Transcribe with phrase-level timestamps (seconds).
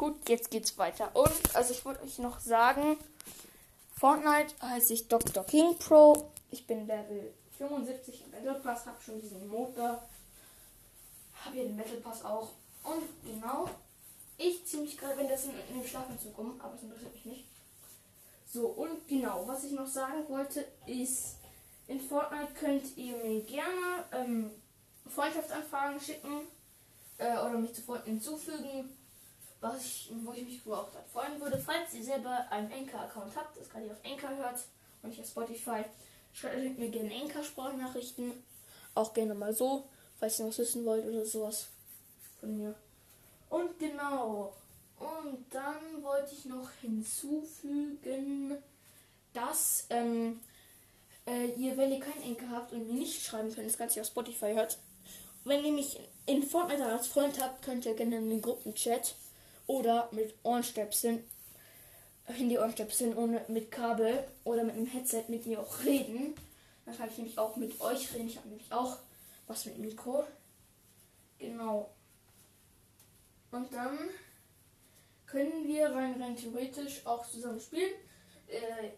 [0.00, 1.14] Gut, jetzt geht's weiter.
[1.14, 2.96] Und, also ich wollte euch noch sagen,
[3.98, 5.44] Fortnite heiße ich Dr.
[5.44, 6.30] King Pro.
[6.50, 10.02] Ich bin Level 75 im Battle Pass, habe schon diesen Motor.
[11.44, 12.48] Habe hier den Battle Pass auch.
[12.82, 13.68] Und genau,
[14.38, 17.44] ich ziehe mich gerade währenddessen in den Schlafanzug um, aber es interessiert mich nicht.
[18.50, 21.36] So, und genau, was ich noch sagen wollte, ist,
[21.88, 24.50] in Fortnite könnt ihr mir gerne ähm,
[25.06, 26.46] Freundschaftsanfragen schicken
[27.18, 28.96] äh, oder mich zu Freunden hinzufügen,
[29.60, 31.58] was ich, wo ich mich auch freuen würde.
[31.58, 34.60] Falls ihr selber einen Anchor-Account habt, das gerade ihr auf Anchor hört
[35.02, 35.84] und nicht auf Spotify,
[36.32, 38.32] schreibt mir gerne Anchor-Sprachnachrichten.
[38.94, 39.84] Auch gerne mal so,
[40.18, 41.68] falls ihr was wissen wollt oder sowas
[42.40, 42.74] von mir.
[43.48, 44.54] Und genau.
[44.98, 48.58] Und dann wollte ich noch hinzufügen,
[49.32, 50.40] dass ähm,
[51.26, 54.06] äh, ihr, wenn ihr keinen Enker habt und mir nicht schreiben könnt, das Ganze auf
[54.06, 54.78] Spotify hört,
[55.44, 59.14] wenn ihr mich in Fortnite als Freund habt, könnt ihr gerne in den Gruppenchat
[59.70, 61.22] oder mit Ohrenstöpseln,
[62.24, 66.34] Handy-Ohrenstöpseln ohne mit Kabel oder mit einem Headset mit mir auch reden.
[66.84, 68.26] Dann kann ich nämlich auch mit euch reden.
[68.26, 68.98] Ich habe nämlich auch
[69.46, 70.24] was mit Mikro.
[71.38, 71.88] Genau.
[73.52, 73.96] Und dann
[75.26, 77.92] können wir rein, rein theoretisch auch zusammen spielen.
[78.48, 78.90] Äh,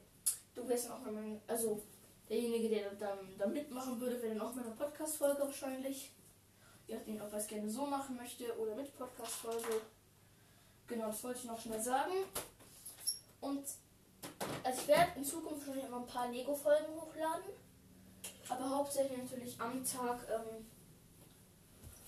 [0.55, 1.83] du wirst auch, man, also
[2.31, 6.13] derjenige, der dann da mitmachen würde, wäre dann auch meine Podcast-Folge wahrscheinlich.
[6.87, 9.83] Je nachdem, ob er es gerne so machen möchte oder mit Podcast-Folge.
[10.93, 12.13] Genau, das wollte ich noch schnell sagen.
[13.41, 13.65] Und
[14.63, 17.51] also ich werde in Zukunft schon immer ein paar Lego-Folgen hochladen.
[18.51, 20.67] Aber hauptsächlich natürlich am Tag ähm,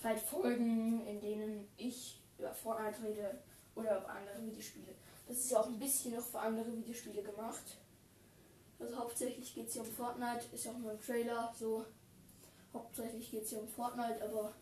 [0.03, 3.39] halt Folgen, in denen ich über Fortnite rede
[3.73, 4.93] oder über andere Videospiele.
[5.27, 7.63] Das ist ja auch ein bisschen noch für andere Videospiele gemacht.
[8.79, 11.83] Also hauptsächlich geht es hier um Fortnite, ist ja auch nur ein Trailer, so.
[12.71, 14.53] Hauptsächlich geht es hier um Fortnite, aber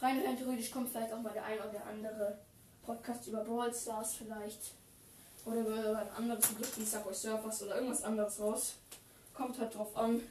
[0.00, 2.38] rein rein theoretisch kommt vielleicht auch mal der ein oder andere
[2.84, 4.72] Podcast über Brawl Stars vielleicht.
[5.44, 8.74] Oder über ein anderes Glück, wie euch Surfers oder irgendwas anderes raus.
[9.34, 10.22] Kommt halt drauf an,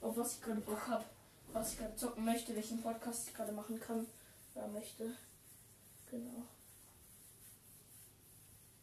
[0.00, 1.04] auf was ich gerade Bock habe,
[1.52, 4.06] was ich gerade zocken möchte, welchen Podcast ich gerade machen kann
[4.54, 5.10] oder möchte.
[6.10, 6.44] Genau.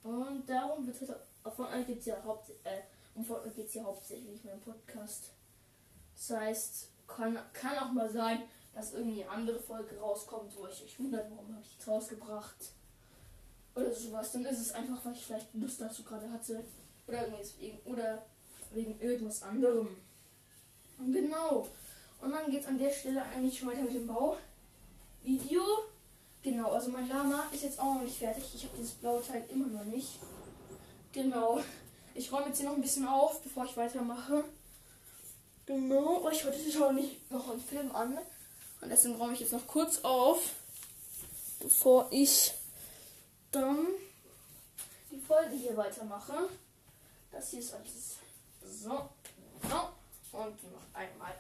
[0.04, 1.10] Und darum wird es
[1.44, 2.82] auf Fortnite geht es ja haupt, äh,
[3.16, 5.30] um Fortnite geht es ja hauptsächlich mein Podcast.
[6.16, 8.44] Das heißt, kann, kann auch mal sein,
[8.74, 12.74] dass irgendwie eine andere Folge rauskommt, wo ich euch wundert, warum habe ich jetzt rausgebracht.
[13.80, 14.32] Oder sowas.
[14.32, 16.64] Dann ist es einfach, weil ich vielleicht Lust dazu gerade hatte.
[17.08, 17.28] Oder
[17.86, 18.24] oder
[18.72, 19.98] wegen irgendwas anderem.
[20.98, 21.68] Und genau.
[22.22, 25.64] Und dann geht es an der Stelle eigentlich schon weiter mit dem Bauvideo.
[26.42, 28.44] Genau, also mein Lama ist jetzt auch noch nicht fertig.
[28.54, 30.20] Ich habe dieses blaue Teil immer noch nicht.
[31.12, 31.62] Genau.
[32.16, 34.44] Ich räume jetzt hier noch ein bisschen auf, bevor ich weitermache.
[35.66, 38.18] Genau, weil ich heute schaue nicht noch einen Film an.
[38.82, 40.40] Und deswegen räume ich jetzt noch kurz auf,
[41.60, 42.54] bevor ich
[43.52, 43.88] dann
[45.12, 46.50] die Folge hier weitermache.
[47.32, 48.18] Das hier ist alles
[48.64, 49.10] so.
[49.64, 49.90] so.
[50.32, 51.34] Und noch einmal.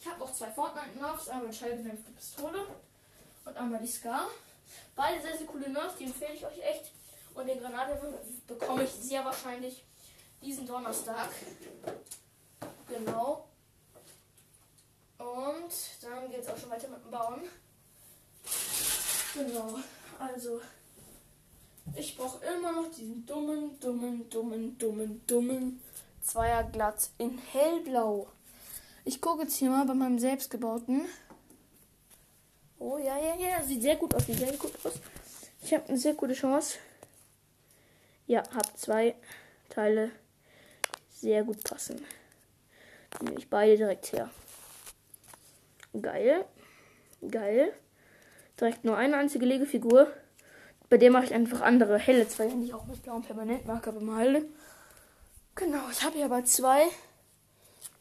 [0.00, 1.28] Ich habe noch zwei Fortnite-Nerfs.
[1.28, 2.66] Einmal schallgedämpfte Pistole
[3.44, 4.28] und einmal die Scar.
[4.94, 6.92] Beide sehr, sehr coole Nerfs, die empfehle ich euch echt.
[7.34, 7.98] Und den Granate
[8.46, 9.84] bekomme ich sehr wahrscheinlich
[10.42, 11.30] diesen Donnerstag.
[12.88, 13.48] Genau.
[15.18, 15.72] Und
[16.02, 17.42] dann geht es auch schon weiter mit dem Bauen.
[19.34, 19.78] Genau.
[20.18, 20.60] Also,
[21.96, 25.82] ich brauche immer noch diesen dummen, dummen, dummen, dummen, dummen
[26.22, 28.28] Zweierglatz in hellblau.
[29.04, 31.06] Ich gucke jetzt hier mal bei meinem selbstgebauten.
[32.78, 34.94] Oh ja, ja, ja, sieht sehr gut aus, sieht sehr gut aus.
[35.62, 36.78] Ich habe eine sehr gute Chance.
[38.26, 39.14] Ja, habe zwei
[39.68, 40.10] Teile
[41.10, 42.04] sehr gut passen.
[43.20, 44.30] Nehme ich beide direkt her.
[46.00, 46.44] Geil.
[47.28, 47.72] Geil.
[48.60, 50.12] Direkt nur eine einzige Legefigur.
[50.88, 54.46] Bei der mache ich einfach andere helle zwei, die ich auch mit blauem Permanentmarker bemale.
[55.54, 56.82] Genau, ich habe hier aber zwei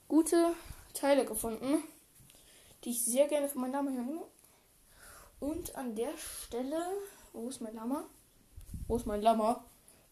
[0.08, 0.54] gute
[0.94, 1.84] Teile gefunden,
[2.84, 4.22] die ich sehr gerne für meinen Namen nehme.
[5.40, 6.82] Und an der Stelle,
[7.34, 8.06] wo ist mein Lama?
[8.88, 9.66] Wo ist mein Lama?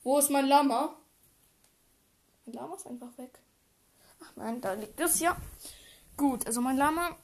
[0.04, 0.96] Wo ist mein Lama?
[2.46, 3.40] Mein Lama ist einfach weg.
[4.22, 5.38] Ach nein, da liegt es ja.
[6.18, 7.16] Gut, also mein Lama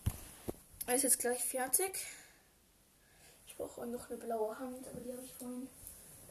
[0.88, 2.00] ist jetzt gleich fertig.
[3.62, 5.70] Ich brauche noch eine blaue Hand, aber die habe ich vorhin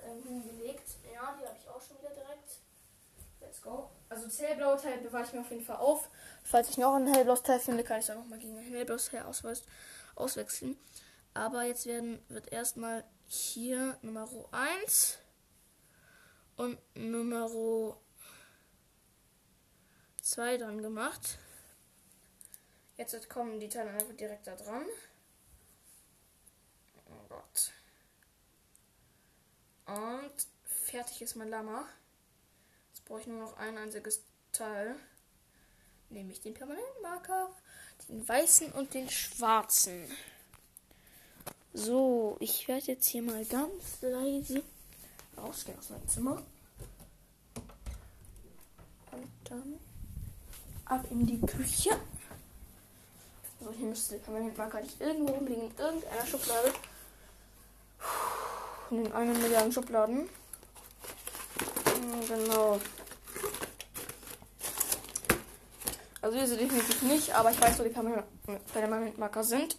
[0.04, 0.96] ähm, hingelegt.
[1.04, 2.58] Ja, die habe ich auch schon wieder direkt.
[3.40, 3.88] Let's go.
[4.08, 6.10] Also das hellblaue Teil bewahre ich mir auf jeden Fall auf.
[6.42, 9.24] Falls ich noch ein hellblaues Teil finde, kann ich dann nochmal gegen ein hellblaues Teil
[10.16, 10.76] auswechseln.
[11.32, 15.18] Aber jetzt werden, wird erstmal hier Nummer 1
[16.56, 17.96] und Nummer
[20.20, 21.38] 2 dran gemacht.
[22.96, 24.84] Jetzt kommen die Teile einfach direkt da dran.
[27.30, 27.72] Gott.
[29.86, 31.84] Und fertig ist mein Lama.
[32.88, 34.22] Jetzt brauche ich nur noch ein einziges
[34.52, 34.96] Teil.
[36.10, 37.50] Nämlich den Permanentmarker,
[38.08, 40.10] den weißen und den schwarzen.
[41.72, 44.64] So, ich werde jetzt hier mal ganz leise
[45.36, 46.42] rausgehen aus meinem Zimmer.
[49.12, 49.78] Und dann
[50.84, 51.90] ab in die Küche.
[53.60, 56.72] So, hier müsste der Permanentmarker nicht irgendwo rumliegen, in irgendeiner Schublade.
[58.90, 60.28] In den einen Milliarden Schubladen.
[62.28, 62.80] Genau.
[66.22, 67.94] Also diese definitiv nicht, aber ich weiß, wo die
[68.72, 69.76] Permanentmarker sind.